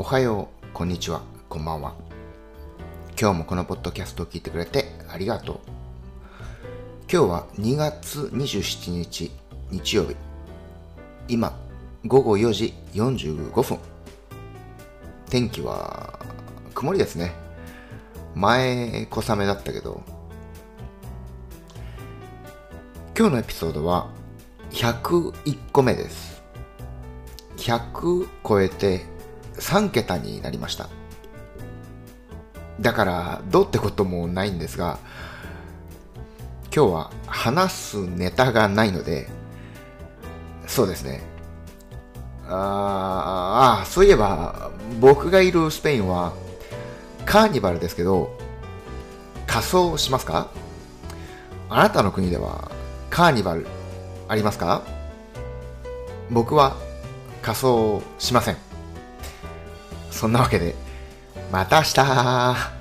[0.00, 1.92] おはよう、こんにちは、こんばんは。
[3.20, 5.58] 今日もこのポッドキャストを聞いてくれてありがとう。
[7.12, 9.32] 今日は2月27日
[9.72, 10.14] 日曜日。
[11.26, 11.52] 今、
[12.06, 13.78] 午後4時45分。
[15.28, 16.16] 天気は
[16.76, 17.32] 曇りですね。
[18.36, 20.00] 前小雨だったけど、
[23.18, 24.06] 今日のエピソードは
[24.70, 26.40] 101個目です。
[27.56, 29.17] 100超えて
[29.58, 30.88] 3桁になりました。
[32.80, 34.98] だから、どうってこともないんですが、
[36.74, 39.28] 今日は話すネタがないので、
[40.66, 41.22] そうですね。
[42.46, 46.32] ああ、そういえば、僕がいるスペインは、
[47.26, 48.38] カーニバルですけど、
[49.46, 50.48] 仮装しますか？
[51.68, 52.70] あなたの国では、
[53.10, 53.66] カーニバル、
[54.28, 54.82] ありますか？
[56.30, 56.76] 僕は、
[57.42, 58.67] 仮装しません。
[60.18, 60.74] そんなわけで、
[61.52, 62.77] また明日。